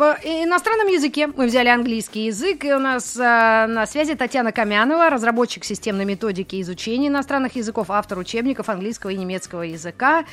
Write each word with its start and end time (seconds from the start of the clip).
Б- 0.00 0.18
иностранном 0.24 0.88
языке. 0.88 1.26
Мы 1.26 1.46
взяли 1.46 1.68
английский 1.68 2.26
язык, 2.26 2.64
и 2.64 2.72
у 2.72 2.78
нас 2.78 3.16
э, 3.16 3.20
на 3.20 3.86
связи 3.86 4.14
Татьяна 4.14 4.50
Камянова, 4.50 5.10
разработчик 5.10 5.64
системной 5.64 6.04
методики 6.04 6.60
изучения 6.62 7.08
иностранных 7.08 7.56
языков, 7.56 7.90
автор 7.90 8.18
учебников 8.18 8.68
английского 8.68 9.10
и 9.10 9.16
немецкого 9.16 9.62
языка. 9.62 10.24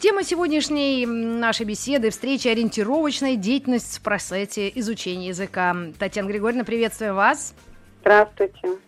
Тема 0.00 0.24
сегодняшней 0.24 1.06
нашей 1.06 1.66
беседы– 1.66 2.10
встречи 2.10 2.48
ориентировочная 2.48 3.36
деятельность 3.36 3.98
в 3.98 4.00
процессе 4.00 4.72
изучения 4.74 5.28
языка. 5.28 5.76
Татьяна 5.98 6.28
Григорьевна, 6.28 6.64
приветствуем 6.64 7.14
вас. 7.14 7.54
Здравствуйте. 8.00 8.78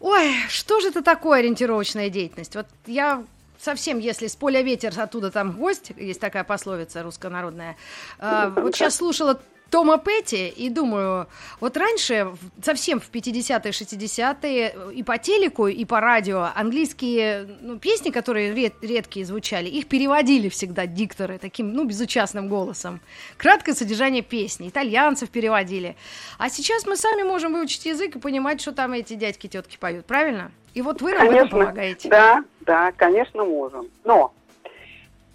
Ой, 0.00 0.34
что 0.48 0.80
же 0.80 0.88
это 0.88 1.02
такое 1.02 1.40
ориентировочная 1.40 2.10
деятельность? 2.10 2.54
Вот 2.54 2.66
я 2.86 3.24
совсем, 3.64 3.98
если 3.98 4.26
с 4.26 4.36
поля 4.36 4.62
ветер, 4.62 4.92
оттуда 4.96 5.30
там 5.30 5.52
гость, 5.52 5.92
есть 5.96 6.20
такая 6.20 6.44
пословица 6.44 7.02
руссконародная. 7.02 7.76
А, 8.18 8.50
вот 8.50 8.74
сейчас 8.74 8.96
слушала 8.96 9.40
Тома 9.70 9.98
Петти 9.98 10.48
и 10.48 10.68
думаю, 10.68 11.26
вот 11.58 11.76
раньше, 11.76 12.28
совсем 12.62 13.00
в 13.00 13.10
50-е, 13.10 13.72
60-е, 13.72 14.92
и 14.94 15.02
по 15.02 15.18
телеку, 15.18 15.66
и 15.66 15.84
по 15.84 16.00
радио 16.00 16.48
английские 16.54 17.48
ну, 17.60 17.78
песни, 17.78 18.10
которые 18.10 18.54
ред- 18.54 18.82
редкие 18.82 19.26
звучали, 19.26 19.68
их 19.68 19.88
переводили 19.88 20.48
всегда 20.48 20.86
дикторы 20.86 21.38
таким, 21.38 21.72
ну, 21.72 21.84
безучастным 21.84 22.48
голосом. 22.48 23.00
Краткое 23.36 23.74
содержание 23.74 24.22
песни, 24.22 24.68
итальянцев 24.68 25.30
переводили. 25.30 25.96
А 26.38 26.50
сейчас 26.50 26.86
мы 26.86 26.96
сами 26.96 27.24
можем 27.24 27.52
выучить 27.52 27.86
язык 27.86 28.14
и 28.14 28.20
понимать, 28.20 28.60
что 28.60 28.70
там 28.72 28.92
эти 28.92 29.14
дядьки, 29.14 29.48
тетки 29.48 29.76
поют, 29.76 30.06
правильно? 30.06 30.52
И 30.74 30.82
вот 30.82 31.00
вы 31.02 31.14
нам 31.14 31.30
этом 31.30 31.48
помогаете. 31.48 32.08
Да, 32.08 32.44
да, 32.64 32.92
конечно, 32.92 33.44
можем. 33.44 33.88
Но 34.04 34.32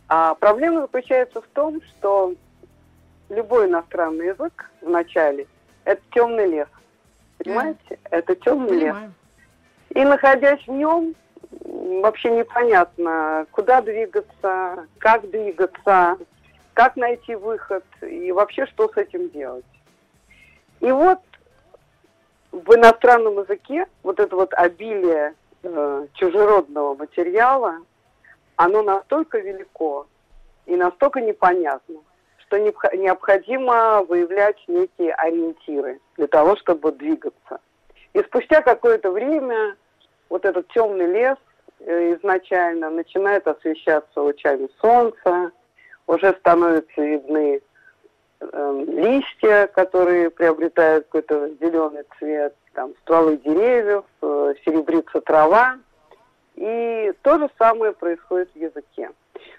а, 0.07 0.35
проблема 0.35 0.81
заключается 0.81 1.41
в 1.41 1.47
том, 1.47 1.81
что 1.83 2.33
любой 3.29 3.67
иностранный 3.67 4.27
язык 4.27 4.71
в 4.81 4.89
начале 4.89 5.47
это 5.85 6.01
темный 6.11 6.47
лес. 6.47 6.67
Понимаете? 7.37 7.99
Это 8.11 8.35
темный 8.35 8.77
лес. 8.77 8.95
И 9.89 10.03
находясь 10.03 10.61
в 10.67 10.71
нем, 10.71 11.15
вообще 12.01 12.29
непонятно, 12.31 13.47
куда 13.51 13.81
двигаться, 13.81 14.87
как 14.99 15.29
двигаться, 15.29 16.17
как 16.73 16.95
найти 16.95 17.35
выход 17.35 17.83
и 18.01 18.31
вообще 18.31 18.65
что 18.67 18.87
с 18.89 18.97
этим 18.97 19.29
делать. 19.29 19.65
И 20.79 20.91
вот 20.91 21.19
в 22.51 22.75
иностранном 22.75 23.39
языке 23.39 23.87
вот 24.03 24.19
это 24.19 24.35
вот 24.35 24.53
обилие 24.53 25.33
э, 25.63 26.07
чужеродного 26.13 26.95
материала, 26.95 27.77
оно 28.55 28.81
настолько 28.83 29.39
велико 29.39 30.07
и 30.65 30.75
настолько 30.75 31.21
непонятно, 31.21 31.95
что 32.39 32.57
необх- 32.57 32.95
необходимо 32.95 34.03
выявлять 34.03 34.57
некие 34.67 35.13
ориентиры 35.13 35.99
для 36.17 36.27
того, 36.27 36.55
чтобы 36.57 36.91
двигаться. 36.91 37.59
И 38.13 38.19
спустя 38.23 38.61
какое-то 38.61 39.11
время 39.11 39.75
вот 40.29 40.45
этот 40.45 40.67
темный 40.69 41.07
лес 41.07 41.37
э, 41.79 42.15
изначально 42.15 42.89
начинает 42.89 43.47
освещаться 43.47 44.21
лучами 44.21 44.69
солнца, 44.81 45.51
уже 46.07 46.33
становятся 46.33 47.01
видны 47.01 47.61
э, 48.39 48.83
листья, 48.87 49.67
которые 49.67 50.29
приобретают 50.29 51.05
какой-то 51.05 51.49
зеленый 51.61 52.03
цвет, 52.17 52.55
там 52.73 52.93
стволы 53.01 53.37
деревьев, 53.37 54.05
э, 54.21 54.53
серебрится 54.65 55.21
трава. 55.21 55.77
И 56.55 57.13
то 57.21 57.39
же 57.39 57.49
самое 57.57 57.93
происходит 57.93 58.49
в 58.53 58.57
языке. 58.57 59.09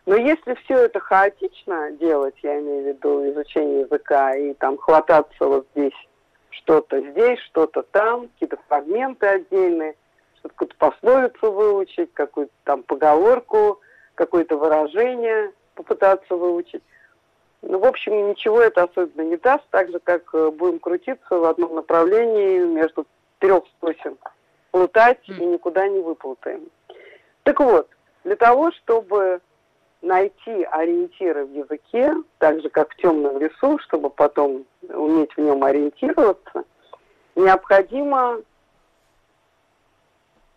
Но 0.06 0.16
если 0.16 0.54
все 0.64 0.74
это 0.84 1.00
хаотично 1.00 1.92
делать, 1.92 2.34
я 2.42 2.58
имею 2.60 2.84
в 2.84 2.86
виду 2.88 3.30
изучение 3.30 3.80
языка, 3.80 4.34
и 4.34 4.54
там 4.54 4.76
хвататься 4.76 5.46
вот 5.46 5.66
здесь 5.74 5.94
что-то 6.50 7.00
здесь, 7.00 7.38
что-то 7.40 7.82
там, 7.82 8.28
какие-то 8.28 8.58
фрагменты 8.68 9.26
отдельные, 9.26 9.94
что-то 10.38 10.54
какую-то 10.54 10.76
пословицу 10.76 11.52
выучить, 11.52 12.12
какую-то 12.12 12.52
там 12.64 12.82
поговорку, 12.82 13.80
какое-то 14.14 14.56
выражение 14.56 15.52
попытаться 15.74 16.34
выучить. 16.34 16.82
Ну, 17.62 17.78
в 17.78 17.84
общем, 17.84 18.28
ничего 18.28 18.60
это 18.62 18.84
особенно 18.84 19.22
не 19.22 19.36
даст, 19.36 19.64
так 19.70 19.90
же, 19.90 19.98
как 19.98 20.34
э, 20.34 20.50
будем 20.50 20.78
крутиться 20.78 21.38
в 21.38 21.44
одном 21.44 21.74
направлении 21.74 22.64
между 22.64 23.06
трех 23.38 23.64
сосен, 23.80 24.16
плутать 24.70 25.28
и 25.28 25.44
никуда 25.44 25.86
не 25.88 26.00
выплутаем. 26.00 26.70
Так 27.42 27.60
вот, 27.60 27.88
для 28.24 28.36
того, 28.36 28.72
чтобы 28.72 29.40
найти 30.02 30.64
ориентиры 30.70 31.44
в 31.44 31.52
языке, 31.52 32.14
так 32.38 32.62
же, 32.62 32.70
как 32.70 32.92
в 32.92 32.96
темном 32.96 33.38
лесу, 33.38 33.78
чтобы 33.80 34.08
потом 34.08 34.64
уметь 34.88 35.32
в 35.36 35.38
нем 35.38 35.62
ориентироваться, 35.62 36.64
необходимо 37.34 38.40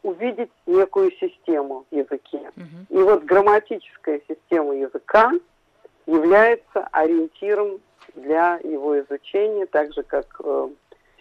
увидеть 0.04 0.52
некую 0.66 1.12
систему 1.12 1.86
в 1.90 1.96
языке. 1.96 2.52
Мгм. 2.56 2.88
И 2.90 2.98
вот 2.98 3.24
грамматическая 3.24 4.22
система 4.28 4.76
языка 4.76 5.32
является 6.06 6.88
ориентиром 6.92 7.80
для 8.16 8.60
его 8.64 9.00
изучения, 9.00 9.66
так 9.66 9.94
же 9.94 10.04
как 10.04 10.26
э, 10.44 10.68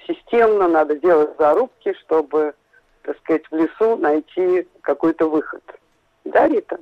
системно 0.06 0.68
надо 0.68 0.96
делать 0.96 1.30
зарубки, 1.38 1.94
чтобы, 2.04 2.54
так 3.02 3.16
сказать, 3.18 3.44
в 3.50 3.54
лесу 3.56 3.96
найти 3.96 4.66
какой-то 4.80 5.28
выход. 5.28 5.62
Да, 6.24 6.48
Рита? 6.48 6.78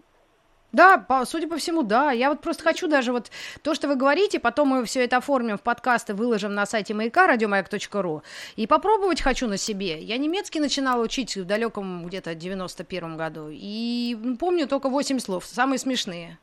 Да, 0.72 0.98
по- 0.98 1.24
судя 1.24 1.48
по 1.48 1.56
всему, 1.56 1.82
да. 1.82 2.12
Я 2.12 2.30
вот 2.30 2.40
просто 2.40 2.62
хочу 2.62 2.86
даже 2.86 3.12
вот 3.12 3.30
то, 3.62 3.74
что 3.74 3.88
вы 3.88 3.96
говорите, 3.96 4.38
потом 4.38 4.68
мы 4.68 4.84
все 4.84 5.04
это 5.04 5.16
оформим 5.16 5.58
в 5.58 5.62
подкасты, 5.62 6.14
выложим 6.14 6.54
на 6.54 6.66
сайте 6.66 6.94
маяка, 6.94 7.26
радиомаяк.ру, 7.26 8.22
и 8.56 8.66
попробовать 8.66 9.20
хочу 9.20 9.48
на 9.48 9.56
себе. 9.56 10.00
Я 10.00 10.16
немецкий 10.18 10.60
начинала 10.60 11.02
учить 11.02 11.36
в 11.36 11.44
далеком 11.44 12.06
где-то 12.06 12.34
91 12.34 13.16
году, 13.16 13.48
и 13.50 14.16
помню 14.38 14.68
только 14.68 14.88
8 14.88 15.18
слов, 15.18 15.44
самые 15.44 15.78
смешные. 15.78 16.38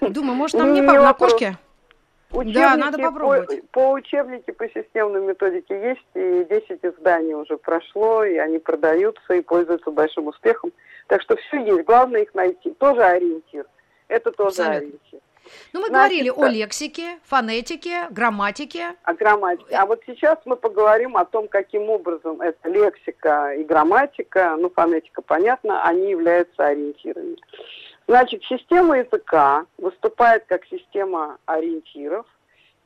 Думаю, 0.00 0.34
может, 0.34 0.56
нам 0.56 0.72
не 0.74 0.80
Не 0.80 0.86
по 0.86 0.94
на 0.94 1.14
кошке? 1.14 1.58
Учебники 2.34 2.54
Да, 2.54 2.76
надо 2.76 2.98
по- 2.98 3.04
попробовать. 3.04 3.70
По, 3.70 3.92
учебнике 3.92 4.52
по 4.52 4.68
системной 4.68 5.22
методике 5.22 5.80
есть, 5.80 6.06
и 6.14 6.44
10 6.50 6.80
изданий 6.82 7.34
уже 7.34 7.56
прошло, 7.56 8.24
и 8.24 8.36
они 8.36 8.58
продаются 8.58 9.34
и 9.34 9.40
пользуются 9.40 9.90
большим 9.90 10.26
успехом. 10.26 10.72
Так 11.06 11.22
что 11.22 11.36
все 11.36 11.58
есть, 11.64 11.84
главное 11.84 12.22
их 12.22 12.34
найти. 12.34 12.70
Тоже 12.72 13.02
ориентир. 13.02 13.66
Это 14.08 14.32
тоже 14.32 14.48
Абсолютно. 14.48 14.76
ориентир. 14.78 15.20
Ну, 15.74 15.80
мы 15.80 15.88
Значит, 15.88 15.92
говорили 15.92 16.30
о 16.30 16.46
лексике, 16.48 17.18
фонетике, 17.24 18.06
грамматике. 18.10 18.94
О 19.02 19.12
грамматике. 19.12 19.74
А 19.76 19.84
вот 19.84 20.00
сейчас 20.06 20.38
мы 20.46 20.56
поговорим 20.56 21.16
о 21.18 21.24
том, 21.26 21.48
каким 21.48 21.90
образом 21.90 22.40
эта 22.40 22.68
лексика 22.68 23.52
и 23.54 23.62
грамматика, 23.62 24.56
ну, 24.58 24.70
фонетика, 24.70 25.20
понятно, 25.22 25.84
они 25.84 26.10
являются 26.10 26.64
ориентирами. 26.66 27.36
Значит, 28.06 28.42
система 28.44 28.98
языка 28.98 29.66
выступает 29.78 30.44
как 30.46 30.64
система 30.66 31.38
ориентиров, 31.46 32.26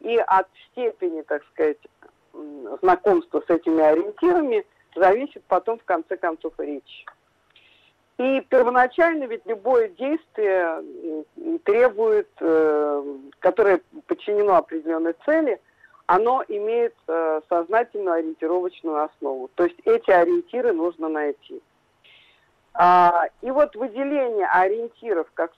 и 0.00 0.16
от 0.16 0.46
степени, 0.70 1.22
так 1.22 1.42
сказать, 1.52 1.78
знакомства 2.80 3.42
с 3.46 3.50
этими 3.50 3.82
ориентирами 3.82 4.64
зависит 4.94 5.42
потом, 5.48 5.78
в 5.78 5.84
конце 5.84 6.16
концов, 6.16 6.53
речь. 6.59 7.04
И 8.18 8.41
первоначально 8.48 9.24
ведь 9.24 9.47
любое 9.47 9.88
действие 9.88 10.82
требует, 11.64 12.28
э, 12.41 13.16
которое 13.38 13.80
подчинено 14.06 14.56
определенной 14.56 15.14
цели, 15.24 15.60
оно 16.06 16.42
имеет 16.48 16.94
э, 17.06 17.41
сознательную 17.48 18.14
ориентировочную 18.14 19.04
основу. 19.04 19.50
То 19.54 19.64
есть 19.64 19.76
эти 19.84 20.10
ориентиры 20.10 20.72
нужно 20.72 21.09
найти. 21.09 21.62
А, 22.74 23.24
и 23.42 23.50
вот 23.50 23.74
выделение 23.74 24.47
ориентиров 24.47 25.28
как 25.34 25.53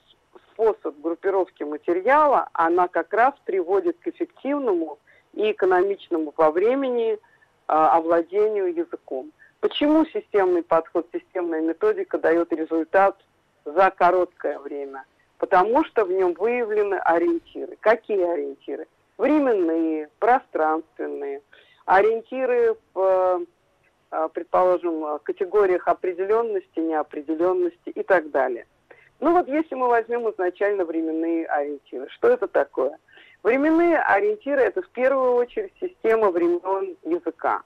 способ 0.51 0.99
группировки 1.01 1.63
материала, 1.63 2.49
она 2.53 2.87
как 2.87 3.13
раз 3.13 3.33
приводит 3.45 3.97
к 3.99 4.07
эффективному 4.07 4.99
и 5.33 5.51
экономичному 5.51 6.31
по 6.31 6.51
времени 6.51 7.19
а, 7.67 7.97
овладению 7.97 8.73
языком. 8.73 9.31
Почему 9.59 10.05
системный 10.05 10.63
подход, 10.63 11.07
системная 11.13 11.61
методика 11.61 12.17
дает 12.17 12.51
результат 12.51 13.15
за 13.63 13.91
короткое 13.91 14.59
время? 14.59 15.05
Потому 15.37 15.83
что 15.85 16.05
в 16.05 16.11
нем 16.11 16.33
выявлены 16.33 16.95
ориентиры. 16.95 17.77
Какие 17.79 18.23
ориентиры? 18.23 18.87
Временные, 19.17 20.09
пространственные, 20.19 21.41
ориентиры 21.85 22.75
в 22.93 23.45
э, 24.11 24.29
предположим, 24.33 25.19
категориях 25.23 25.87
определенности, 25.87 26.79
неопределенности 26.79 27.89
и 27.89 28.03
так 28.03 28.31
далее. 28.31 28.65
Ну 29.19 29.33
вот 29.33 29.47
если 29.47 29.75
мы 29.75 29.87
возьмем 29.87 30.29
изначально 30.31 30.83
временные 30.83 31.45
ориентиры, 31.45 32.09
что 32.09 32.27
это 32.27 32.47
такое? 32.47 32.97
Временные 33.43 33.99
ориентиры– 33.99 34.61
это 34.63 34.81
в 34.81 34.89
первую 34.89 35.33
очередь 35.33 35.73
система 35.79 36.31
времен 36.31 36.95
языка. 37.03 37.63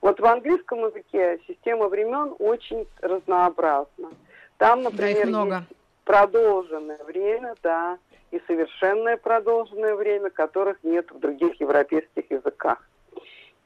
Вот 0.00 0.18
в 0.18 0.26
английском 0.26 0.84
языке 0.86 1.40
система 1.46 1.88
времен 1.88 2.34
очень 2.38 2.86
разнообразна. 3.00 4.10
Там, 4.58 4.82
например, 4.82 5.30
да, 5.30 5.58
есть 5.58 5.66
продолженное 6.04 7.02
время, 7.04 7.54
да, 7.62 7.98
и 8.32 8.40
совершенное 8.46 9.16
продолженное 9.16 9.94
время, 9.94 10.30
которых 10.30 10.82
нет 10.82 11.10
в 11.10 11.18
других 11.20 11.60
европейских 11.60 12.30
языках. 12.30 12.88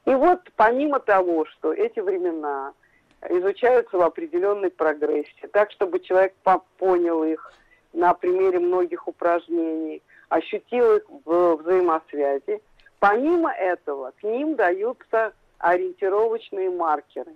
И 0.07 0.15
вот 0.15 0.39
помимо 0.55 1.01
того, 1.01 1.45
что 1.45 1.73
эти 1.73 1.99
времена 1.99 2.71
изучаются 3.29 3.97
в 3.97 4.01
определенной 4.01 4.69
прогрессии, 4.69 5.49
так, 5.51 5.69
чтобы 5.71 5.99
человек 5.99 6.33
понял 6.77 7.25
их 7.25 7.51
на 7.91 8.13
примере 8.13 8.59
многих 8.59 9.05
упражнений, 9.09 10.01
ощутил 10.29 10.95
их 10.95 11.03
в 11.25 11.57
взаимосвязи, 11.57 12.61
помимо 12.99 13.51
этого 13.51 14.13
к 14.21 14.23
ним 14.23 14.55
даются 14.55 15.33
ориентировочные 15.57 16.69
маркеры. 16.69 17.33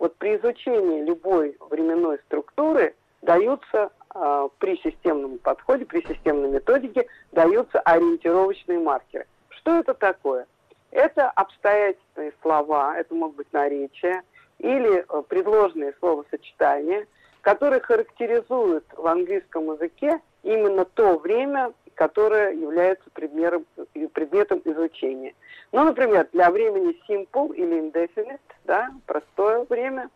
Вот 0.00 0.16
при 0.16 0.36
изучении 0.36 1.04
любой 1.04 1.56
временной 1.70 2.18
структуры 2.26 2.96
даются 3.22 3.92
э, 4.12 4.48
при 4.58 4.76
системном 4.78 5.38
подходе, 5.38 5.84
при 5.84 6.00
системной 6.04 6.50
методике 6.50 7.06
даются 7.30 7.78
ориентировочные 7.78 8.80
маркеры. 8.80 9.28
Что 9.50 9.76
это 9.76 9.94
такое? 9.94 10.48
Это 10.90 11.30
обстоятельные 11.30 12.32
слова, 12.42 12.96
это 12.98 13.14
могут 13.14 13.36
быть 13.36 13.52
наречия 13.52 14.22
или 14.58 15.04
э, 15.08 15.22
предложенные 15.28 15.94
словосочетания, 16.00 17.06
которые 17.42 17.80
характеризуют 17.80 18.84
в 18.96 19.06
английском 19.06 19.72
языке 19.72 20.20
именно 20.42 20.84
то 20.84 21.18
время, 21.18 21.72
которое 21.94 22.52
является 22.52 23.08
предметом, 23.10 23.66
предметом 24.12 24.60
изучения. 24.64 25.34
Ну, 25.72 25.84
например, 25.84 26.28
для 26.32 26.50
времени 26.50 26.96
simple 27.08 27.54
или 27.54 27.78
indefinite, 27.80 28.40
да, 28.64 28.90
простое 29.06 29.64
время, 29.68 30.10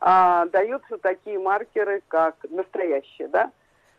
а, 0.00 0.46
даются 0.46 0.96
такие 0.98 1.38
маркеры, 1.38 2.02
как 2.08 2.36
настоящее, 2.48 3.28
да, 3.28 3.50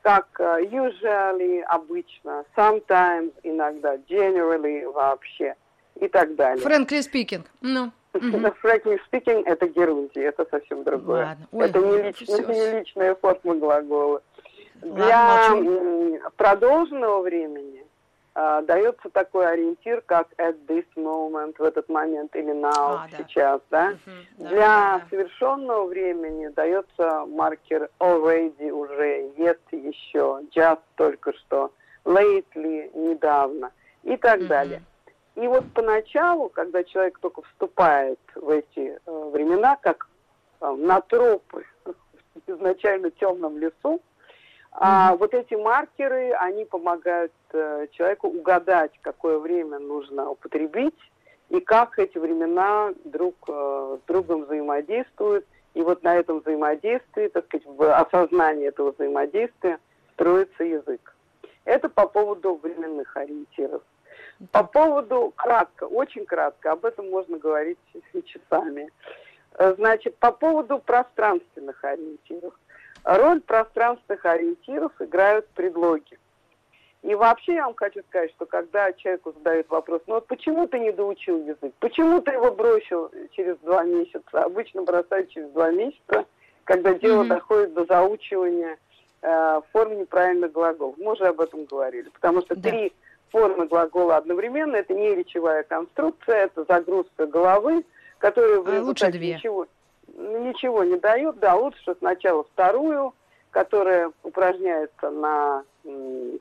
как 0.01 0.27
uh, 0.39 0.61
usually, 0.71 1.61
обычно, 1.63 2.45
sometimes, 2.55 3.33
иногда, 3.43 3.95
generally, 4.09 4.89
вообще 4.89 5.55
и 5.99 6.07
так 6.07 6.35
далее. 6.35 6.65
Frankly 6.65 6.99
speaking, 7.01 7.45
ну. 7.61 7.91
Frankly 8.13 8.99
speaking, 9.11 9.43
это 9.45 9.67
герундия, 9.67 10.29
это 10.29 10.45
совсем 10.49 10.83
другое. 10.83 11.25
Ладно. 11.25 11.47
Ой, 11.51 11.65
это 11.65 11.79
не, 11.79 12.79
личная 12.79 13.15
форма 13.15 13.55
глагола. 13.55 14.21
Для 14.81 15.49
Ладно, 15.51 16.19
продолженного 16.37 17.21
времени 17.21 17.85
э, 18.33 18.61
дается 18.65 19.09
такой 19.09 19.51
ориентир, 19.51 20.01
как 20.05 20.27
at 20.37 20.55
this 20.67 20.85
moment, 20.95 21.55
в 21.59 21.63
этот 21.63 21.89
момент, 21.89 22.35
или 22.35 22.53
now, 22.53 22.99
а, 23.03 23.07
сейчас, 23.17 23.61
да. 23.69 23.91
да? 23.91 23.97
Угу, 24.37 24.49
Для 24.49 24.59
да, 24.59 25.01
совершенного 25.09 25.85
времени 25.85 26.47
дается 26.47 27.25
маркер 27.27 27.89
already, 27.99 28.71
уже, 28.71 29.29
yet, 29.37 29.59
еще, 29.71 30.41
just, 30.55 30.79
только 30.95 31.33
что, 31.33 31.71
lately, 32.05 32.89
недавно 32.97 33.71
и 34.03 34.15
так 34.17 34.39
угу. 34.39 34.47
далее. 34.47 34.81
И 35.39 35.47
вот 35.47 35.63
поначалу, 35.73 36.49
когда 36.49 36.83
человек 36.83 37.17
только 37.19 37.41
вступает 37.43 38.19
в 38.35 38.49
эти 38.49 38.99
э, 39.05 39.29
времена, 39.31 39.77
как 39.81 40.09
э, 40.59 40.69
на 40.69 40.99
тропы 40.99 41.63
в 41.85 41.93
изначально 42.45 43.09
темном 43.11 43.57
лесу, 43.57 44.01
а 44.71 45.15
вот 45.15 45.33
эти 45.33 45.53
маркеры, 45.53 46.31
они 46.33 46.65
помогают 46.65 47.31
э, 47.53 47.87
человеку 47.91 48.27
угадать, 48.27 48.91
какое 49.01 49.39
время 49.39 49.79
нужно 49.79 50.29
употребить 50.29 50.99
и 51.47 51.61
как 51.61 51.97
эти 51.99 52.17
времена 52.17 52.93
друг 53.05 53.35
э, 53.47 53.97
с 54.03 54.07
другом 54.07 54.43
взаимодействуют. 54.43 55.45
И 55.73 55.81
вот 55.81 56.03
на 56.03 56.17
этом 56.17 56.39
взаимодействии, 56.39 57.29
так 57.29 57.45
сказать, 57.45 57.65
в 57.65 57.95
осознании 57.95 58.67
этого 58.67 58.91
взаимодействия 58.91 59.79
строится 60.15 60.65
язык. 60.65 61.15
Это 61.63 61.87
по 61.87 62.07
поводу 62.07 62.55
временных 62.55 63.15
ориентиров. 63.15 63.83
По 64.51 64.63
поводу, 64.63 65.33
кратко, 65.35 65.83
очень 65.83 66.25
кратко, 66.25 66.71
об 66.71 66.85
этом 66.85 67.09
можно 67.09 67.37
говорить 67.37 67.77
часами. 68.25 68.89
Э, 69.57 69.73
значит, 69.77 70.15
по 70.17 70.31
поводу 70.31 70.79
пространственных 70.79 71.83
ориентиров. 71.83 72.53
Роль 73.03 73.41
пространственных 73.41 74.25
ориентиров 74.25 74.91
играют 74.99 75.47
предлоги. 75.49 76.17
И 77.01 77.15
вообще 77.15 77.55
я 77.55 77.65
вам 77.65 77.75
хочу 77.75 78.01
сказать, 78.09 78.31
что 78.31 78.45
когда 78.45 78.91
человеку 78.93 79.31
задают 79.31 79.69
вопрос, 79.69 80.01
ну 80.05 80.15
вот 80.15 80.27
почему 80.27 80.67
ты 80.67 80.79
не 80.79 80.91
доучил 80.91 81.39
язык, 81.45 81.73
почему 81.79 82.21
ты 82.21 82.31
его 82.31 82.51
бросил 82.51 83.09
через 83.31 83.57
два 83.59 83.83
месяца, 83.83 84.43
обычно 84.43 84.83
бросают 84.83 85.29
через 85.29 85.49
два 85.51 85.71
месяца, 85.71 86.25
когда 86.65 86.93
дело 86.93 87.23
mm-hmm. 87.23 87.27
доходит 87.27 87.73
до 87.73 87.85
заучивания 87.85 88.77
э, 89.21 89.61
форм 89.71 89.97
неправильных 89.97 90.51
глаголов. 90.51 90.97
Мы 90.97 91.13
уже 91.13 91.25
об 91.25 91.39
этом 91.39 91.63
говорили, 91.65 92.09
потому 92.09 92.41
что 92.41 92.55
да. 92.55 92.69
три 92.69 92.93
формы 93.31 93.67
глагола 93.67 94.17
одновременно, 94.17 94.75
это 94.75 94.93
не 94.93 95.15
речевая 95.15 95.63
конструкция, 95.63 96.45
это 96.45 96.65
загрузка 96.67 97.27
головы, 97.27 97.85
которая 98.17 98.59
в 98.59 98.67
а 98.67 98.75
результате 98.75 99.17
две. 99.17 99.35
ничего 99.35 99.67
ничего 100.19 100.83
не 100.83 100.97
дают. 100.97 101.39
Да, 101.39 101.55
лучше 101.55 101.95
сначала 101.99 102.43
вторую, 102.43 103.13
которая 103.51 104.11
упражняется 104.23 105.09
на, 105.09 105.63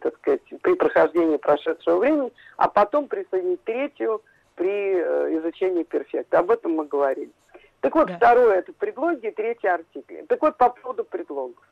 так 0.01 0.17
сказать, 0.19 0.43
при 0.63 0.75
прохождении 0.75 1.37
прошедшего 1.37 1.99
времени, 1.99 2.33
а 2.57 2.69
потом 2.69 3.09
присоединить 3.09 3.63
третью 3.65 4.23
при 4.55 4.97
э, 4.97 5.39
изучении 5.39 5.85
перфекта. 5.85 6.41
Об 6.41 6.51
этом 6.51 6.73
мы 6.73 6.87
говорили. 6.87 7.31
Так 7.81 7.95
вот, 7.95 8.09
да. 8.09 8.17
второе 8.17 8.59
это 8.59 8.73
предлоги, 8.73 9.31
третье 9.31 9.75
артикли. 9.75 10.25
Так 10.29 10.43
вот, 10.43 10.57
по 10.57 10.71
поводу 10.71 11.05
предлогов. 11.05 11.63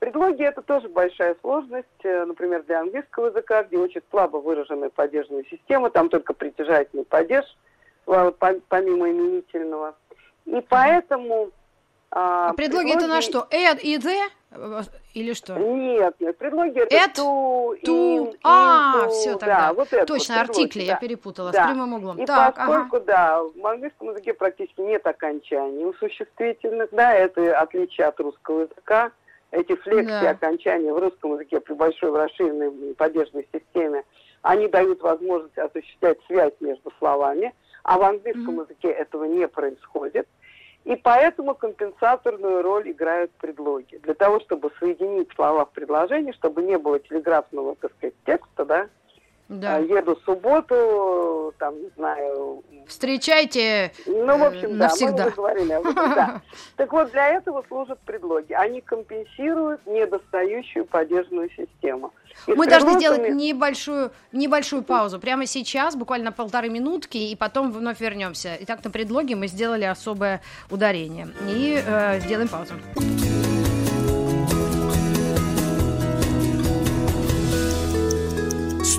Предлоги 0.00 0.42
это 0.42 0.62
тоже 0.62 0.88
большая 0.88 1.36
сложность, 1.42 1.86
э, 2.04 2.24
например, 2.24 2.62
для 2.62 2.80
английского 2.80 3.26
языка, 3.26 3.64
где 3.64 3.76
очень 3.76 4.00
слабо 4.10 4.38
выраженная 4.38 4.88
падежная 4.88 5.44
система, 5.50 5.90
там 5.90 6.08
только 6.08 6.32
притяжательный 6.32 7.04
падеж, 7.04 7.44
э, 8.06 8.32
помимо 8.68 9.10
именительного. 9.10 9.94
И 10.46 10.58
поэтому... 10.66 11.50
А, 12.10 12.54
предлоги, 12.54 12.92
предлоги 12.92 13.04
это 13.04 13.06
на 13.08 13.20
что? 13.20 13.46
Эд 13.50 13.84
и 13.84 13.98
the? 13.98 14.30
Или 15.12 15.34
что? 15.34 15.56
Нет, 15.58 16.16
нет, 16.18 16.38
предлоги 16.38 16.80
это 16.80 16.96
Эд, 16.96 17.18
to, 17.18 17.78
in, 17.82 18.36
а, 18.42 19.04
into, 19.04 19.08
все 19.10 19.32
тогда. 19.36 19.66
Да, 19.66 19.72
вот 19.74 19.92
это 19.92 20.06
Точно, 20.06 20.34
вот, 20.36 20.48
артикли 20.48 20.80
да. 20.80 20.86
я 20.86 20.96
перепутала 20.96 21.52
да. 21.52 21.64
с 21.64 21.66
прямым 21.68 21.92
углом. 21.92 22.18
И 22.18 22.24
так, 22.24 22.56
поскольку, 22.56 22.96
ага. 22.96 23.04
да, 23.04 23.42
в 23.42 23.66
английском 23.66 24.10
языке 24.10 24.32
практически 24.32 24.80
нет 24.80 25.06
окончаний 25.06 25.84
у 25.84 25.92
существительных, 25.92 26.88
да, 26.90 27.12
это 27.12 27.58
отличие 27.60 28.06
от 28.06 28.18
русского 28.18 28.62
языка. 28.62 29.12
Эти 29.50 29.74
флексии 29.74 30.04
да. 30.04 30.30
окончания 30.30 30.92
в 30.92 30.98
русском 30.98 31.32
языке 31.34 31.60
при 31.60 31.74
большой 31.74 32.16
расширенной 32.16 32.94
поддержной 32.94 33.48
системе, 33.52 34.04
они 34.42 34.68
дают 34.68 35.02
возможность 35.02 35.58
осуществлять 35.58 36.18
связь 36.26 36.54
между 36.60 36.92
словами, 36.98 37.52
а 37.82 37.98
в 37.98 38.02
английском 38.02 38.60
mm-hmm. 38.60 38.64
языке 38.64 38.88
этого 38.88 39.24
не 39.24 39.48
происходит. 39.48 40.28
И 40.84 40.96
поэтому 40.96 41.54
компенсаторную 41.54 42.62
роль 42.62 42.90
играют 42.90 43.32
предлоги. 43.32 43.98
Для 43.98 44.14
того, 44.14 44.40
чтобы 44.40 44.70
соединить 44.78 45.28
слова 45.34 45.66
в 45.66 45.72
предложении, 45.72 46.32
чтобы 46.32 46.62
не 46.62 46.78
было 46.78 46.98
телеграфного, 47.00 47.76
так 47.76 47.92
сказать, 47.96 48.14
текста, 48.24 48.64
да, 48.64 48.88
да. 49.50 49.76
А, 49.76 49.80
еду 49.80 50.14
в 50.14 50.24
субботу, 50.24 51.52
там, 51.58 51.74
не 51.82 51.90
знаю... 51.96 52.62
Встречайте 52.86 53.92
Ну, 54.06 54.38
в 54.38 54.44
общем, 54.44 54.78
да, 54.78 54.84
навсегда. 54.86 55.24
мы 55.24 55.26
уже 55.26 55.36
говорили 55.36 55.72
об 55.72 55.86
этом, 55.88 56.14
да. 56.14 56.42
Так 56.76 56.92
вот, 56.92 57.10
для 57.10 57.30
этого 57.30 57.64
служат 57.66 57.98
предлоги. 58.00 58.52
Они 58.52 58.80
компенсируют 58.80 59.84
недостающую 59.86 60.86
поддержную 60.86 61.50
систему. 61.50 62.12
И 62.46 62.52
мы 62.52 62.68
должны 62.68 62.92
сделать 62.92 63.28
небольшую, 63.28 64.12
небольшую 64.30 64.84
паузу. 64.84 65.18
Прямо 65.18 65.46
сейчас, 65.46 65.96
буквально 65.96 66.30
полторы 66.30 66.68
минутки, 66.68 67.18
и 67.18 67.34
потом 67.34 67.72
вновь 67.72 68.00
вернемся. 68.00 68.56
Итак, 68.60 68.84
на 68.84 68.90
предлоге 68.92 69.34
мы 69.34 69.48
сделали 69.48 69.84
особое 69.84 70.42
ударение. 70.70 71.28
И 71.48 71.82
э, 71.84 72.20
сделаем 72.20 72.48
паузу. 72.48 72.74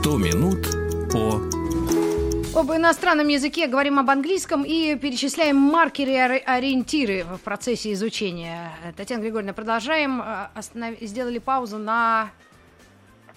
100 0.01 0.17
минут 0.17 0.65
по 1.11 2.59
об 2.59 2.71
иностранном 2.71 3.27
языке 3.27 3.67
говорим 3.67 3.99
об 3.99 4.09
английском 4.09 4.63
и 4.63 4.95
перечисляем 4.95 5.57
маркеры 5.57 6.11
и 6.11 6.43
ориентиры 6.43 7.23
в 7.23 7.39
процессе 7.41 7.93
изучения. 7.93 8.71
Татьяна 8.97 9.21
Григорьевна, 9.21 9.53
продолжаем. 9.53 10.19
Э, 10.19 10.47
останов... 10.55 10.95
Сделали 11.01 11.37
паузу 11.37 11.77
на 11.77 12.31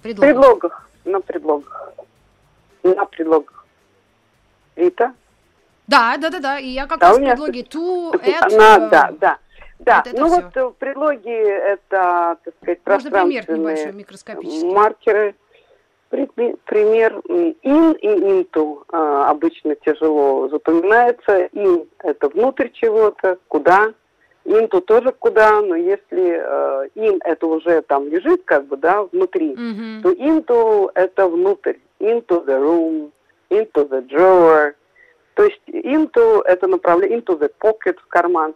предлогах. 0.02 0.34
Предлогах. 0.34 0.88
На 1.04 1.20
предлогах. 1.20 1.92
На 2.82 3.04
предлогах. 3.04 3.66
Рита? 4.74 5.12
Да, 5.86 6.16
да, 6.16 6.30
да, 6.30 6.40
да. 6.40 6.58
И 6.58 6.68
я 6.68 6.86
как 6.86 6.98
да, 6.98 7.10
раз 7.10 7.18
предлоги 7.18 7.60
to, 7.60 8.12
at... 8.14 8.56
На, 8.56 8.76
э, 8.76 8.88
да, 8.88 9.12
да. 9.20 9.38
Да, 9.80 10.02
вот 10.06 10.18
ну 10.18 10.28
все. 10.28 10.40
вот 10.40 10.56
э, 10.56 10.70
предлоги 10.78 11.30
это, 11.30 12.38
так 12.42 12.54
сказать, 12.62 12.80
Можно 12.86 13.10
пример 13.10 13.50
небольшой, 13.50 13.92
микроскопический. 13.92 14.72
маркеры. 14.72 15.34
Пример 16.66 17.20
in 17.28 17.54
и 17.62 18.08
into 18.08 18.84
а, 18.92 19.30
обычно 19.30 19.74
тяжело 19.76 20.48
запоминается. 20.48 21.46
In– 21.52 21.88
это 22.02 22.28
внутрь 22.28 22.68
чего-то, 22.72 23.38
куда. 23.48 23.92
Into 24.44 24.80
тоже 24.80 25.12
куда, 25.12 25.60
но 25.62 25.74
если 25.74 26.38
э, 26.38 26.88
in 26.96 27.18
это 27.24 27.46
уже 27.46 27.80
там 27.82 28.08
лежит 28.08 28.42
как 28.44 28.66
бы, 28.66 28.76
да, 28.76 29.02
внутри, 29.04 29.54
mm-hmm. 29.54 30.02
то 30.02 30.12
into 30.12 30.90
это 30.94 31.28
внутрь. 31.28 31.76
Into 31.98 32.44
the 32.44 32.60
room, 32.60 33.10
into 33.48 33.88
the 33.88 34.06
drawer. 34.06 34.74
То 35.34 35.44
есть 35.44 35.62
into 35.68 36.42
это 36.44 36.66
направление, 36.66 37.20
into 37.20 37.38
the 37.38 37.50
pocket, 37.60 37.96
в 38.00 38.06
карман. 38.08 38.54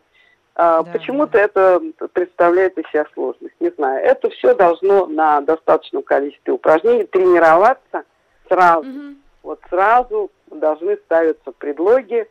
А, 0.61 0.83
да, 0.83 0.91
Почему-то 0.91 1.39
это 1.39 1.81
представляет 2.13 2.77
из 2.77 2.89
себя 2.89 3.07
сложность, 3.15 3.55
не 3.61 3.71
знаю. 3.71 4.05
Это 4.05 4.29
все 4.31 4.55
должно 4.55 5.07
на 5.07 5.41
достаточном 5.41 6.03
количестве 6.03 6.53
упражнений 6.53 7.05
тренироваться 7.05 8.03
сразу. 8.49 8.89
Угу. 8.89 9.15
Вот 9.45 9.61
сразу 9.71 10.33
должны 10.51 10.97
ставиться 10.97 11.53
предлоги, 11.53 12.29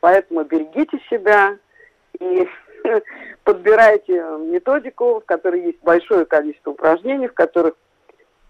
поэтому 0.00 0.44
берегите 0.44 1.00
себя 1.08 1.56
и 2.20 2.46
подбирайте 3.44 4.12
методику, 4.40 5.20
в 5.20 5.24
которой 5.24 5.62
есть 5.62 5.82
большое 5.82 6.26
количество 6.26 6.72
упражнений, 6.72 7.28
в 7.28 7.34
которых 7.34 7.76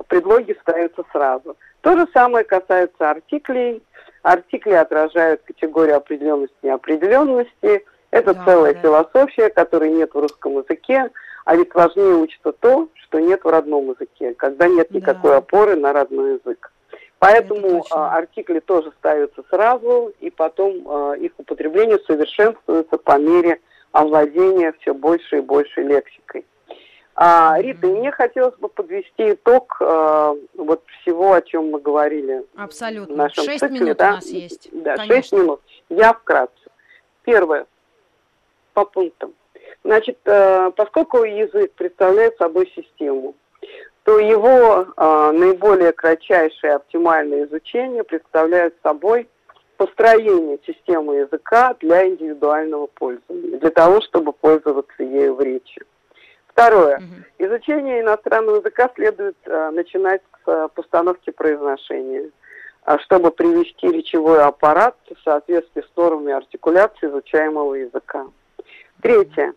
предлоги 0.09 0.59
ставятся 0.61 1.05
сразу. 1.13 1.57
То 1.83 1.97
же 1.97 2.09
самое 2.13 2.45
касается 2.45 3.09
артиклей. 3.09 3.81
Артикли 4.23 4.73
отражают 4.73 5.43
категорию 5.43 5.99
определенности 5.99 6.57
и 6.63 6.67
неопределенности– 6.67 7.85
это 8.11 8.35
да, 8.35 8.45
целая 8.45 8.75
да. 8.75 8.81
философия, 8.81 9.51
которой 9.51 9.91
нет 9.91 10.13
в 10.13 10.19
русском 10.19 10.59
языке, 10.59 11.11
а 11.45 11.57
ведь 11.57 11.75
важнее 11.75 12.15
учиться 12.15 12.53
то, 12.53 12.89
что 12.95 13.21
нет 13.21 13.45
в 13.45 13.49
родном 13.49 13.91
языке, 13.91 14.35
когда 14.35 14.69
нет 14.69 14.91
никакой 14.91 15.33
да. 15.33 15.37
опоры 15.39 15.77
на 15.77 15.93
родной 15.93 16.35
язык. 16.35 16.73
Поэтому 17.19 17.85
а, 17.91 18.17
артикли 18.17 18.61
тоже 18.61 18.93
ставятся 18.99 19.43
сразу, 19.51 20.13
и 20.21 20.31
потом 20.31 20.89
а, 20.89 21.13
их 21.15 21.33
употребление 21.37 21.99
совершенствуется 22.07 22.97
по 22.97 23.19
мере 23.19 23.61
овладения 23.93 24.75
все 24.81 24.95
больше 24.95 25.39
и 25.39 25.41
больше 25.41 25.83
лексикой. 25.83 26.47
А, 27.15 27.57
Рита, 27.59 27.87
mm-hmm. 27.87 27.99
мне 27.99 28.11
хотелось 28.11 28.57
бы 28.57 28.69
подвести 28.69 29.33
итог 29.33 29.77
а, 29.81 30.35
вот 30.57 30.83
всего, 31.03 31.35
о 31.35 31.43
чем 31.43 31.71
мы 31.71 31.81
говорили. 31.81 32.45
Абсолютно. 32.57 33.15
В 33.15 33.19
нашем 33.19 33.45
шесть 33.45 33.61
цикле, 33.61 33.81
минут 33.81 33.99
да? 33.99 34.09
у 34.09 34.13
нас 34.13 34.27
есть. 34.27 34.69
Да, 34.73 34.97
шесть 35.05 35.33
минут. 35.33 35.61
Я 35.91 36.15
вкратце. 36.15 36.55
Первое 37.25 37.67
по 38.73 38.85
пунктам. 38.85 39.35
Значит, 39.85 40.19
э, 40.25 40.71
поскольку 40.77 41.25
язык 41.25 41.73
представляет 41.73 42.37
собой 42.37 42.71
систему, 42.77 43.35
то 44.05 44.19
его 44.19 44.87
э, 44.97 45.31
наиболее 45.33 45.93
кратчайшее 45.93 46.75
оптимальное 46.75 47.47
изучение 47.47 48.05
представляет 48.05 48.75
собой 48.83 49.29
построение 49.77 50.59
системы 50.67 51.17
языка 51.17 51.75
для 51.81 52.07
индивидуального 52.07 52.87
пользования, 52.89 53.59
для 53.59 53.71
того, 53.71 54.03
чтобы 54.03 54.33
пользоваться 54.33 55.03
ею 55.03 55.35
в 55.35 55.41
речи. 55.41 55.81
Второе. 56.49 56.99
Угу. 56.99 57.47
Изучение 57.47 58.01
иностранного 58.01 58.57
языка 58.57 58.91
следует 58.95 59.37
э, 59.47 59.71
начинать 59.71 60.21
с 60.45 60.69
постановки 60.75 61.31
произношения, 61.31 62.31
чтобы 63.05 63.31
привести 63.31 63.89
речевой 63.89 64.43
аппарат 64.43 64.97
в 65.09 65.23
соответствии 65.23 65.83
с 65.83 65.97
нормами 65.97 66.33
артикуляции 66.33 67.09
изучаемого 67.09 67.75
языка. 67.75 68.27
Третье. 69.03 69.55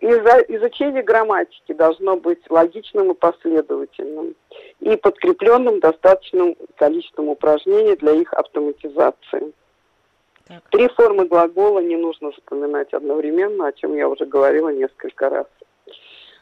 Изучение 0.00 1.02
грамматики 1.02 1.72
должно 1.72 2.16
быть 2.16 2.38
логичным 2.48 3.10
и 3.10 3.14
последовательным 3.14 4.36
и 4.78 4.96
подкрепленным 4.96 5.80
достаточным 5.80 6.56
количеством 6.76 7.28
упражнений 7.28 7.96
для 7.96 8.12
их 8.12 8.32
автоматизации. 8.32 9.52
Так. 10.46 10.62
Три 10.70 10.88
формы 10.88 11.26
глагола 11.26 11.80
не 11.80 11.96
нужно 11.96 12.30
вспоминать 12.30 12.92
одновременно, 12.94 13.66
о 13.66 13.72
чем 13.72 13.96
я 13.96 14.08
уже 14.08 14.24
говорила 14.24 14.68
несколько 14.68 15.28
раз. 15.28 15.46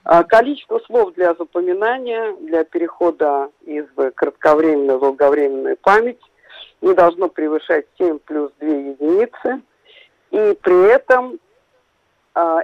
А, 0.05 0.23
количество 0.23 0.79
слов 0.81 1.15
для 1.15 1.35
запоминания, 1.35 2.37
для 2.41 2.63
перехода 2.63 3.51
из 3.63 3.87
кратковременной 4.15 4.99
в 4.99 5.01
долговременную 5.01 5.77
память 5.79 6.21
не 6.81 6.95
должно 6.95 7.29
превышать 7.29 7.87
7 7.99 8.21
плюс 8.21 8.53
2 8.61 8.69
единицы. 8.69 9.63
И 10.31 10.57
при 10.63 10.89
этом 10.93 11.41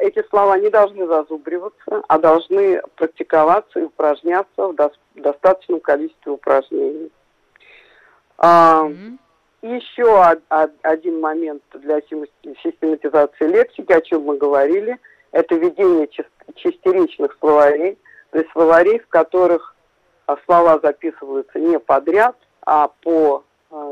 эти 0.00 0.22
слова 0.28 0.58
не 0.58 0.68
должны 0.68 1.06
зазубриваться, 1.06 2.02
а 2.06 2.18
должны 2.18 2.82
практиковаться 2.96 3.80
и 3.80 3.84
упражняться 3.84 4.68
в 4.68 4.76
достаточном 5.14 5.80
количестве 5.80 6.32
упражнений. 6.32 7.10
Mm-hmm. 8.38 9.18
Еще 9.62 10.20
один 10.82 11.20
момент 11.20 11.62
для 11.72 12.00
систематизации 12.02 13.46
лексики, 13.46 13.92
о 13.92 14.00
чем 14.00 14.24
мы 14.24 14.36
говорили, 14.36 14.98
это 15.30 15.54
введение 15.54 16.08
чистеричных 16.56 17.36
словарей, 17.40 17.96
то 18.30 18.38
есть 18.38 18.50
словарей, 18.50 18.98
в 18.98 19.08
которых 19.08 19.74
а, 20.26 20.36
слова 20.44 20.80
записываются 20.82 21.58
не 21.58 21.78
подряд, 21.78 22.36
а 22.66 22.88
по 23.02 23.44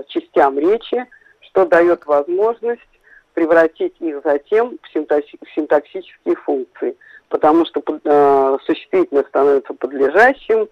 частям 0.09 0.59
речи, 0.59 1.07
что 1.41 1.65
дает 1.65 2.05
возможность 2.07 2.81
превратить 3.35 3.95
их 4.01 4.21
затем 4.25 4.79
в, 4.93 4.95
синтаксические 5.55 6.37
функции, 6.37 6.97
потому 7.29 7.65
что 7.65 7.83
э, 7.87 8.59
существительное 8.65 9.25
становится 9.25 9.75
подлежащим, 9.75 10.69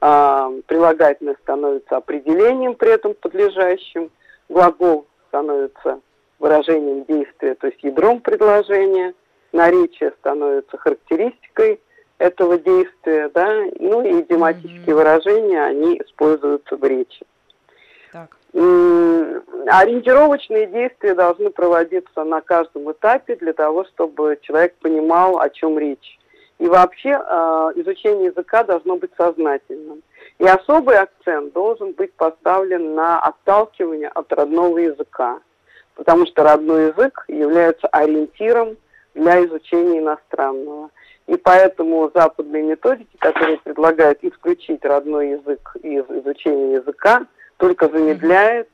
э, 0.00 0.60
прилагательное 0.66 1.36
становится 1.42 1.96
определением 1.96 2.74
при 2.74 2.90
этом 2.90 3.14
подлежащим, 3.14 4.10
глагол 4.48 5.06
становится 5.28 6.00
выражением 6.38 7.04
действия, 7.04 7.54
то 7.54 7.66
есть 7.66 7.82
ядром 7.82 8.20
предложения, 8.20 9.14
наречие 9.52 10.12
становится 10.20 10.76
характеристикой 10.76 11.80
этого 12.18 12.58
действия, 12.58 13.30
да, 13.34 13.48
ну 13.78 14.04
и 14.04 14.22
идиоматические 14.22 14.80
mm-hmm. 14.86 14.94
выражения, 14.94 15.62
они 15.62 15.98
используются 15.98 16.76
в 16.76 16.84
речи. 16.84 17.24
Так. 18.16 18.34
Ориентировочные 19.68 20.66
действия 20.68 21.14
должны 21.14 21.50
проводиться 21.50 22.24
на 22.24 22.40
каждом 22.40 22.90
этапе 22.90 23.36
для 23.36 23.52
того, 23.52 23.84
чтобы 23.84 24.38
человек 24.40 24.74
понимал, 24.76 25.38
о 25.38 25.50
чем 25.50 25.78
речь. 25.78 26.18
И 26.58 26.66
вообще 26.66 27.10
э, 27.10 27.72
изучение 27.74 28.26
языка 28.26 28.64
должно 28.64 28.96
быть 28.96 29.10
сознательным. 29.18 30.02
И 30.38 30.46
особый 30.46 30.96
акцент 30.96 31.52
должен 31.52 31.92
быть 31.92 32.14
поставлен 32.14 32.94
на 32.94 33.18
отталкивание 33.18 34.08
от 34.08 34.32
родного 34.32 34.78
языка, 34.78 35.40
потому 35.94 36.24
что 36.26 36.44
родной 36.44 36.86
язык 36.86 37.24
является 37.28 37.86
ориентиром 37.88 38.78
для 39.14 39.44
изучения 39.44 39.98
иностранного. 39.98 40.90
И 41.26 41.36
поэтому 41.36 42.10
западные 42.14 42.62
методики, 42.62 43.16
которые 43.18 43.58
предлагают 43.58 44.20
исключить 44.22 44.82
родной 44.84 45.30
язык 45.30 45.76
из 45.82 46.04
изучения 46.08 46.76
языка, 46.76 47.26
только 47.56 47.88
замедляет 47.88 48.68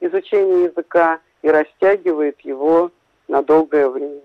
изучение 0.00 0.64
языка 0.64 1.20
и 1.42 1.48
растягивает 1.48 2.40
его 2.40 2.90
на 3.28 3.42
долгое 3.42 3.88
время. 3.88 4.22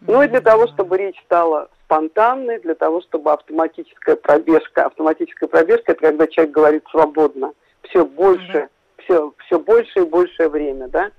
Ну 0.00 0.22
и 0.22 0.28
для 0.28 0.40
того, 0.40 0.66
чтобы 0.68 0.96
речь 0.96 1.20
стала 1.24 1.68
спонтанной, 1.84 2.58
для 2.60 2.74
того, 2.74 3.02
чтобы 3.02 3.32
автоматическая 3.32 4.16
пробежка, 4.16 4.86
автоматическая 4.86 5.48
пробежка, 5.48 5.92
это 5.92 6.00
когда 6.00 6.26
человек 6.26 6.54
говорит 6.54 6.84
свободно, 6.90 7.52
все 7.82 8.04
больше, 8.04 8.68
все, 8.98 9.32
все 9.44 9.58
больше 9.58 10.00
и 10.00 10.04
большее 10.04 10.48
время, 10.48 10.88
да, 10.88 11.10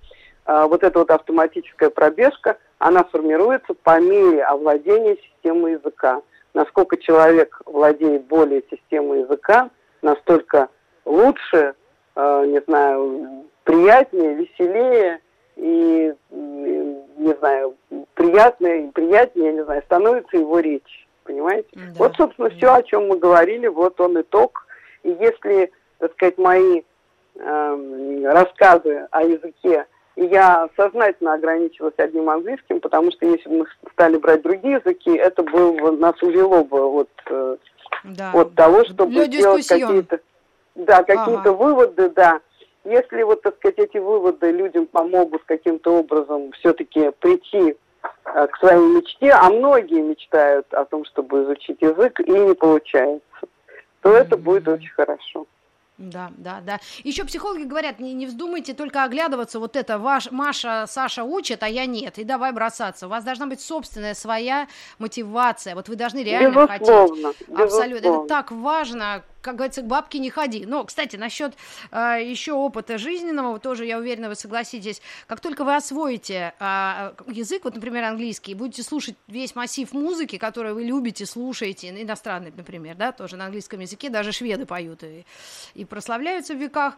а, 0.46 0.67
вот 0.67 0.84
эта 0.84 1.00
вот 1.00 1.12
автоматическая 1.12 1.89
пробежка, 1.89 2.58
она 2.79 3.03
формируется 3.03 3.74
по 3.74 4.00
мере 4.00 4.43
овладения 4.43 5.17
системой 5.17 5.74
языка. 5.74 6.22
Насколько 6.53 6.98
человек 6.98 7.62
владеет 7.65 8.25
более 8.25 8.63
системой 8.70 9.22
языка, 9.22 9.70
настолько 10.01 10.70
лучше 11.05 11.75
Э, 12.15 12.45
не 12.45 12.61
знаю, 12.67 13.45
приятнее, 13.63 14.35
веселее 14.35 15.21
и, 15.55 16.13
не 16.29 17.33
знаю, 17.39 17.75
приятнее, 18.15 18.91
приятнее, 18.91 19.53
не 19.53 19.63
знаю, 19.63 19.81
становится 19.83 20.37
его 20.37 20.59
речь. 20.59 21.07
Понимаете? 21.23 21.69
Да. 21.73 21.81
Вот, 21.95 22.15
собственно, 22.17 22.49
да. 22.49 22.55
все, 22.55 22.73
о 22.73 22.83
чем 22.83 23.07
мы 23.07 23.17
говорили, 23.17 23.67
вот 23.67 23.99
он 24.01 24.19
итог. 24.19 24.65
И 25.03 25.09
если, 25.09 25.71
так 25.99 26.11
сказать, 26.13 26.37
мои 26.37 26.81
э, 27.35 28.23
рассказы 28.25 29.07
о 29.11 29.23
языке, 29.23 29.85
и 30.17 30.25
я 30.25 30.67
сознательно 30.75 31.33
ограничилась 31.33 31.93
одним 31.97 32.29
английским, 32.29 32.81
потому 32.81 33.11
что 33.11 33.25
если 33.25 33.47
бы 33.47 33.57
мы 33.59 33.65
стали 33.93 34.17
брать 34.17 34.41
другие 34.41 34.81
языки, 34.83 35.11
это 35.11 35.43
было, 35.43 35.91
нас 35.91 36.21
увело 36.21 36.63
бы 36.63 36.83
от, 36.83 37.09
э, 37.27 37.57
да. 38.03 38.31
от 38.33 38.53
того, 38.55 38.83
чтобы 38.85 39.25
сделать 39.25 39.65
какие-то 39.65 40.19
да, 40.85 41.03
какие-то 41.03 41.51
ага. 41.51 41.53
выводы, 41.53 42.09
да. 42.09 42.39
если 42.83 43.23
вот, 43.23 43.41
так 43.41 43.55
сказать, 43.57 43.79
эти 43.79 43.97
выводы 43.97 44.51
людям 44.51 44.85
помогут 44.85 45.43
каким-то 45.45 46.00
образом 46.00 46.51
все-таки 46.53 47.11
прийти 47.19 47.75
э, 48.25 48.47
к 48.47 48.57
своей 48.57 48.95
мечте, 48.95 49.31
а 49.31 49.50
многие 49.50 50.01
мечтают 50.01 50.73
о 50.73 50.85
том, 50.85 51.05
чтобы 51.05 51.43
изучить 51.43 51.81
язык, 51.81 52.19
и 52.19 52.31
не 52.31 52.53
получается, 52.53 53.21
то 54.01 54.13
это 54.13 54.38
будет 54.38 54.67
очень 54.67 54.91
хорошо. 54.91 55.45
Да, 56.01 56.31
да, 56.38 56.61
да. 56.65 56.79
Еще 57.03 57.23
психологи 57.25 57.63
говорят, 57.63 58.00
не, 58.00 58.13
не 58.13 58.25
вздумайте 58.25 58.73
только 58.73 59.03
оглядываться, 59.03 59.59
вот 59.59 59.75
это 59.75 60.00
ваш, 60.00 60.31
Маша, 60.31 60.85
Саша 60.88 61.23
учит, 61.23 61.61
а 61.61 61.67
я 61.67 61.85
нет, 61.85 62.17
и 62.17 62.23
давай 62.23 62.51
бросаться. 62.51 63.05
У 63.05 63.09
вас 63.09 63.23
должна 63.23 63.45
быть 63.45 63.61
собственная 63.61 64.15
своя 64.15 64.67
мотивация. 64.97 65.75
Вот 65.75 65.89
вы 65.89 65.95
должны 65.95 66.23
реально 66.23 66.65
безусловно, 66.65 67.33
хотеть. 67.33 67.59
Абсолютно. 67.59 68.07
Это 68.07 68.27
так 68.27 68.51
важно, 68.51 69.23
как 69.41 69.55
говорится, 69.55 69.81
к 69.81 69.88
бабке 69.88 70.19
не 70.19 70.29
ходи. 70.29 70.65
Но, 70.65 70.83
кстати, 70.83 71.15
насчет 71.15 71.53
э, 71.91 72.19
еще 72.24 72.53
опыта 72.53 72.98
жизненного, 72.98 73.60
тоже, 73.60 73.86
я 73.86 73.98
уверена, 73.98 74.29
вы 74.29 74.36
согласитесь, 74.36 75.01
как 75.27 75.39
только 75.39 75.63
вы 75.63 75.75
освоите 75.75 76.53
э, 76.60 77.13
язык, 77.27 77.63
вот, 77.63 77.75
например, 77.75 78.03
английский, 78.03 78.53
будете 78.53 78.83
слушать 78.83 79.15
весь 79.27 79.55
массив 79.55 79.91
музыки, 79.93 80.38
который 80.38 80.74
вы 80.74 80.83
любите, 80.83 81.25
слушаете, 81.25 81.89
иностранный, 81.89 82.53
например, 82.55 82.95
да, 82.95 83.12
тоже 83.12 83.36
на 83.36 83.45
английском 83.45 83.79
языке, 83.79 84.10
даже 84.10 84.31
шведы 84.31 84.65
поют 84.65 85.03
и, 85.03 85.25
и 85.74 85.86
прославляются 85.86 86.53
в 86.53 86.57
веках, 86.57 86.95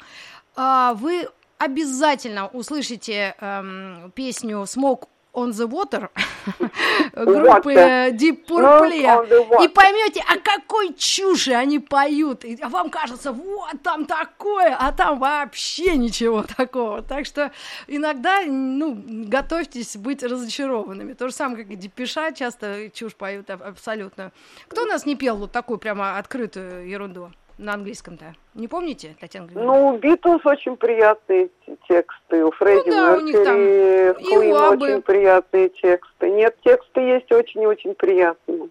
э, 0.56 0.92
вы 0.96 1.28
обязательно 1.58 2.48
услышите 2.48 3.36
э, 3.40 4.10
песню 4.16 4.58
«Smoke 4.64 5.08
on 5.34 5.50
the 5.50 5.68
Water 5.68 6.10
группы 7.14 7.74
Deep 7.74 8.46
Purple 8.48 9.64
и 9.64 9.68
поймете, 9.68 10.24
а 10.28 10.38
какой 10.38 10.94
чуши 10.94 11.52
они 11.52 11.80
поют. 11.80 12.46
И 12.46 12.58
вам 12.64 12.90
кажется, 12.90 13.32
вот 13.32 13.82
там 13.82 14.06
такое, 14.06 14.76
а 14.80 14.92
там 14.92 15.20
вообще 15.20 15.98
ничего 15.98 16.44
такого. 16.44 17.02
Так 17.02 17.26
что 17.26 17.52
иногда, 17.88 18.42
ну, 18.46 19.02
готовьтесь 19.06 19.98
быть 19.98 20.24
разочарованными. 20.24 21.14
То 21.14 21.28
же 21.28 21.34
самое, 21.34 21.64
как 21.64 21.74
и 21.74 21.76
Депеша 21.76 22.32
часто 22.32 22.90
чушь 22.94 23.16
поют 23.16 23.50
абсолютно. 23.50 24.32
Кто 24.68 24.84
у 24.84 24.86
нас 24.86 25.06
не 25.06 25.16
пел 25.16 25.38
вот 25.38 25.52
такую 25.52 25.78
прямо 25.80 26.18
открытую 26.18 26.88
ерунду? 26.88 27.32
На 27.58 27.74
английском-то? 27.74 28.36
Не 28.54 28.68
помните, 28.68 29.16
Татьяна 29.20 29.48
Григорьевна? 29.48 29.76
Ну, 29.76 29.88
у 29.90 29.98
Битлз 29.98 30.46
очень 30.46 30.76
приятные 30.76 31.50
тексты, 31.88 32.44
у 32.46 32.52
Фредди 32.52 32.90
ну, 32.90 32.96
да, 32.96 33.18
Меркьюри, 33.18 34.14
Куин 34.24 34.56
очень 34.56 35.02
приятные 35.02 35.70
тексты. 35.70 36.30
Нет, 36.30 36.56
тексты 36.64 37.02
есть 37.02 37.32
очень-очень 37.32 37.96
приятные. 37.96 38.70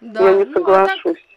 Да, 0.00 0.28
Я 0.28 0.36
не 0.36 0.44
ну, 0.44 0.52
соглашусь. 0.52 1.02
А 1.04 1.12
так... 1.12 1.31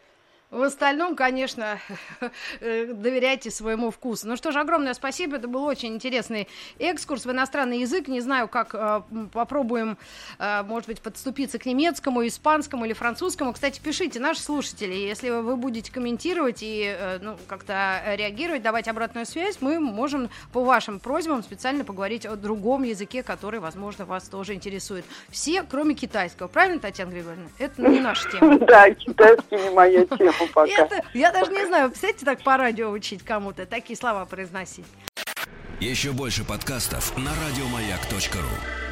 В 0.51 0.61
остальном, 0.61 1.15
конечно, 1.15 1.79
э, 2.59 2.93
доверяйте 2.93 3.49
своему 3.49 3.89
вкусу. 3.89 4.27
Ну 4.27 4.37
что 4.37 4.51
ж, 4.51 4.57
огромное 4.57 4.93
спасибо. 4.93 5.37
Это 5.37 5.47
был 5.47 5.63
очень 5.63 5.95
интересный 5.95 6.47
экскурс 6.77 7.25
в 7.25 7.31
иностранный 7.31 7.79
язык. 7.79 8.07
Не 8.07 8.21
знаю, 8.21 8.47
как 8.47 8.75
э, 8.75 9.01
попробуем, 9.33 9.97
э, 10.37 10.61
может 10.61 10.87
быть, 10.87 11.01
подступиться 11.01 11.57
к 11.57 11.65
немецкому, 11.65 12.25
испанскому 12.27 12.85
или 12.85 12.93
французскому. 12.93 13.53
Кстати, 13.53 13.81
пишите, 13.83 14.19
наши 14.19 14.39
слушатели, 14.39 14.93
если 14.93 15.31
вы 15.31 15.57
будете 15.57 15.91
комментировать 15.91 16.59
и 16.61 16.95
э, 16.95 17.17
ну, 17.21 17.37
как-то 17.47 18.03
реагировать, 18.15 18.61
давать 18.61 18.87
обратную 18.87 19.25
связь, 19.25 19.57
мы 19.61 19.79
можем 19.79 20.29
по 20.53 20.63
вашим 20.63 20.99
просьбам 20.99 21.41
специально 21.41 21.83
поговорить 21.83 22.27
о 22.27 22.35
другом 22.35 22.83
языке, 22.83 23.23
который, 23.23 23.59
возможно, 23.59 24.05
вас 24.05 24.29
тоже 24.29 24.53
интересует. 24.53 25.05
Все, 25.29 25.63
кроме 25.63 25.95
китайского. 25.95 26.47
Правильно, 26.47 26.79
Татьяна 26.79 27.09
Григорьевна? 27.09 27.49
Это 27.57 27.81
не 27.81 27.99
наша 27.99 28.29
тема. 28.29 28.59
Да, 28.65 28.89
китайский 28.91 29.55
не 29.55 29.69
моя 29.69 30.05
тема 30.05 30.34
пока. 30.53 30.67
Это, 30.67 31.03
я 31.13 31.31
даже 31.31 31.51
не 31.51 31.65
знаю, 31.65 31.89
представляете, 31.89 32.25
так 32.25 32.43
по 32.43 32.57
радио 32.57 32.89
учить 32.89 33.23
кому-то, 33.23 33.65
такие 33.65 33.97
слова 33.97 34.25
произносить. 34.25 34.85
Еще 35.79 36.11
больше 36.13 36.43
подкастов 36.43 37.17
на 37.17 37.31
радиомаяк.ру 37.47 38.84